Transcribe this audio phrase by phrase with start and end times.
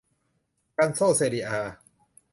[0.77, 1.59] กัลโช่ เซเรีย อา